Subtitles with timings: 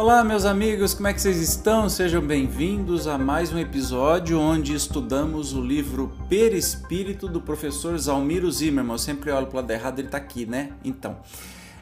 [0.00, 1.86] Olá, meus amigos, como é que vocês estão?
[1.86, 8.94] Sejam bem-vindos a mais um episódio onde estudamos o livro Perispírito do professor Zalmiro Zimmermann.
[8.94, 10.72] Eu sempre olho para o lado errado, ele está aqui, né?
[10.82, 11.18] Então,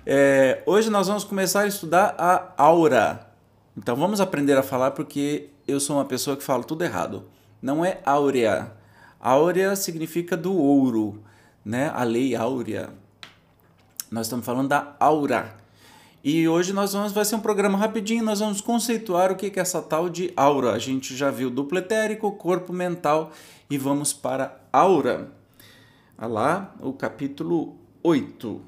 [0.04, 3.30] é, hoje nós vamos começar a estudar a aura.
[3.76, 7.26] Então, vamos aprender a falar porque eu sou uma pessoa que fala tudo errado.
[7.62, 8.72] Não é áurea.
[9.20, 11.22] Áurea significa do ouro,
[11.64, 11.92] né?
[11.94, 12.90] A lei áurea.
[14.10, 15.67] Nós estamos falando da aura.
[16.22, 19.60] E hoje nós vamos, vai ser um programa rapidinho, nós vamos conceituar o que é
[19.60, 20.72] essa tal de aura.
[20.72, 23.30] A gente já viu duplo etérico, corpo mental
[23.70, 25.30] e vamos para aura.
[26.18, 28.60] Olha lá, o capítulo 8.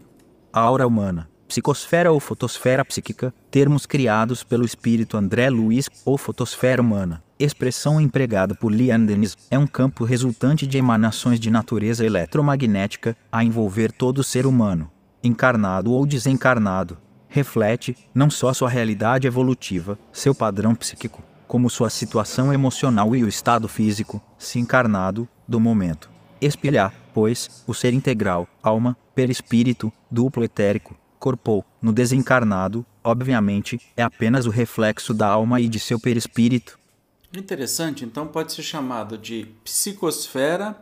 [0.53, 6.81] A aura humana, psicosfera ou fotosfera psíquica, termos criados pelo espírito André Luiz ou fotosfera
[6.81, 7.21] humana.
[7.37, 13.43] Expressão empregada por Leon Denis é um campo resultante de emanações de natureza eletromagnética a
[13.43, 14.89] envolver todo ser humano,
[15.25, 16.97] encarnado ou desencarnado,
[17.31, 23.29] reflete não só sua realidade evolutiva, seu padrão psíquico, como sua situação emocional e o
[23.29, 26.11] estado físico, se encarnado, do momento.
[26.41, 34.47] Espelhar, pois, o ser integral, alma, perispírito, duplo etérico, corpo, no desencarnado, obviamente, é apenas
[34.47, 36.79] o reflexo da alma e de seu perispírito.
[37.37, 40.77] Interessante, então pode ser chamado de psicosfera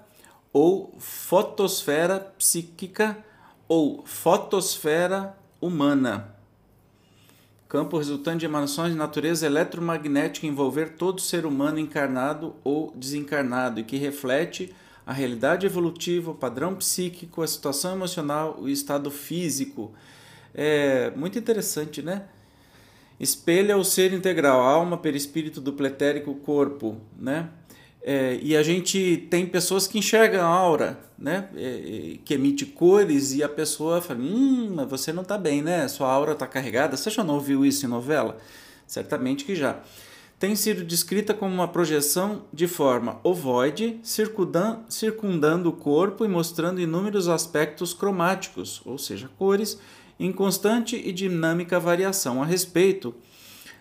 [0.52, 3.18] ou fotosfera psíquica
[3.66, 6.37] ou fotosfera humana
[7.68, 13.84] campo resultante de emanações de natureza eletromagnética envolver todo ser humano encarnado ou desencarnado e
[13.84, 14.74] que reflete
[15.06, 19.92] a realidade evolutiva, o padrão psíquico, a situação emocional, o estado físico.
[20.54, 22.24] É muito interessante, né?
[23.20, 27.50] Espelha o ser integral, alma, perispírito, dupletérico, corpo, né?
[28.10, 31.46] É, e a gente tem pessoas que enxergam a aura, né?
[31.54, 35.86] É, que emite cores e a pessoa fala: Hum, mas você não está bem, né?
[35.88, 36.96] Sua aura está carregada.
[36.96, 38.38] Você já não ouviu isso em novela?
[38.86, 39.80] Certamente que já.
[40.38, 46.80] Tem sido descrita como uma projeção de forma ovoide, circundando, circundando o corpo e mostrando
[46.80, 49.78] inúmeros aspectos cromáticos, ou seja, cores,
[50.18, 52.42] em constante e dinâmica variação.
[52.42, 53.14] A respeito,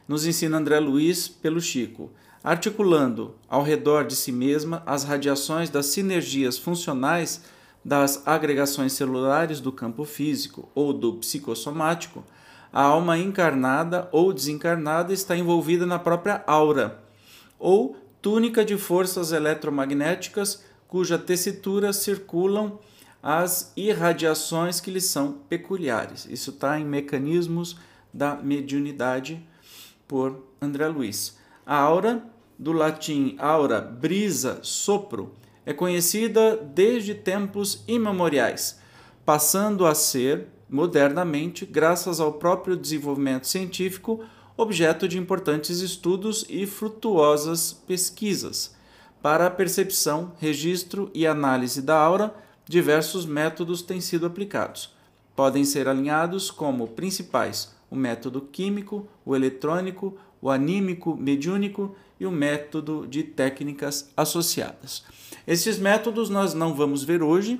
[0.05, 2.11] nos ensina André Luiz pelo Chico
[2.43, 7.41] articulando ao redor de si mesma as radiações das sinergias funcionais
[7.83, 12.23] das agregações celulares do campo físico ou do psicossomático,
[12.71, 17.01] a alma encarnada ou desencarnada está envolvida na própria aura,
[17.57, 22.79] ou túnica de forças eletromagnéticas cuja tessitura circulam
[23.21, 26.27] as irradiações que lhe são peculiares.
[26.29, 27.77] Isso está em Mecanismos
[28.13, 29.45] da Mediunidade
[30.07, 31.37] por André Luiz.
[31.69, 32.23] A aura
[32.57, 35.33] do latim aura, brisa, sopro,
[35.65, 38.79] é conhecida desde tempos imemoriais,
[39.25, 44.23] passando a ser, modernamente, graças ao próprio desenvolvimento científico,
[44.55, 48.73] objeto de importantes estudos e frutuosas pesquisas.
[49.21, 52.33] Para a percepção, registro e análise da aura,
[52.65, 54.95] diversos métodos têm sido aplicados.
[55.35, 62.31] Podem ser alinhados como principais o método químico, o eletrônico, o anímico mediúnico e o
[62.31, 65.03] método de técnicas associadas.
[65.45, 67.59] Esses métodos nós não vamos ver hoje.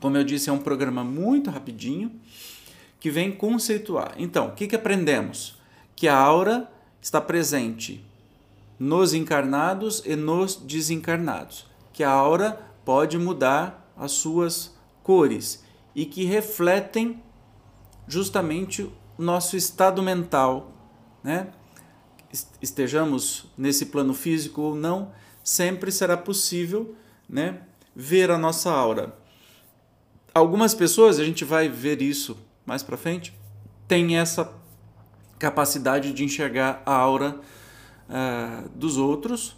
[0.00, 2.10] Como eu disse, é um programa muito rapidinho
[2.98, 4.14] que vem conceituar.
[4.18, 5.58] Então, o que, que aprendemos?
[5.94, 8.04] Que a aura está presente
[8.78, 11.66] nos encarnados e nos desencarnados.
[11.92, 15.62] Que a aura pode mudar as suas cores
[15.94, 17.22] e que refletem
[18.06, 18.90] justamente
[19.20, 20.72] nosso estado mental,
[21.22, 21.48] né?
[22.62, 25.12] estejamos nesse plano físico ou não,
[25.42, 26.94] sempre será possível
[27.28, 27.60] né,
[27.94, 29.16] ver a nossa aura.
[30.32, 33.34] Algumas pessoas, a gente vai ver isso mais para frente,
[33.88, 34.52] têm essa
[35.38, 37.40] capacidade de enxergar a aura
[38.08, 39.56] uh, dos outros.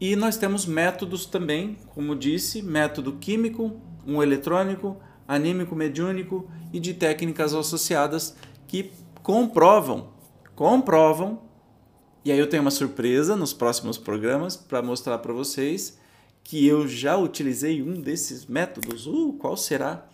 [0.00, 4.96] E nós temos métodos também, como disse, método químico, um eletrônico,
[5.26, 8.90] anímico mediúnico e de técnicas associadas que
[9.22, 10.16] comprovam
[10.56, 11.42] comprovam.
[12.24, 15.98] E aí eu tenho uma surpresa nos próximos programas para mostrar para vocês
[16.42, 19.06] que eu já utilizei um desses métodos.
[19.06, 20.08] Uh, qual será?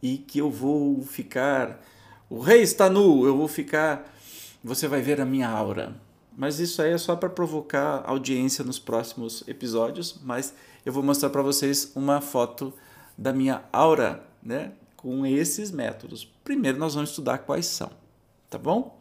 [0.00, 1.82] E que eu vou ficar.
[2.28, 4.14] O rei está nu, eu vou ficar.
[4.62, 5.96] Você vai ver a minha aura.
[6.36, 10.20] Mas isso aí é só para provocar audiência nos próximos episódios.
[10.22, 10.54] Mas
[10.84, 12.72] eu vou mostrar para vocês uma foto
[13.16, 14.72] da minha aura, né?
[14.96, 16.35] Com esses métodos.
[16.46, 17.90] Primeiro nós vamos estudar quais são,
[18.48, 19.00] tá bom?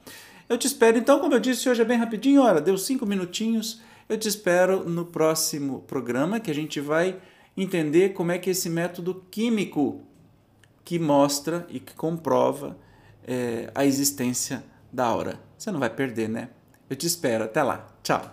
[0.50, 3.84] Eu te espero então, como eu disse hoje é bem rapidinho, olha, deu cinco minutinhos.
[4.10, 7.22] Eu te espero no próximo programa que a gente vai
[7.56, 10.02] entender como é que esse método químico
[10.84, 12.80] que mostra e que comprova
[13.24, 15.40] é, a existência da aura.
[15.56, 16.50] Você não vai perder, né?
[16.90, 17.44] Eu te espero.
[17.44, 17.88] Até lá.
[18.02, 18.32] Tchau.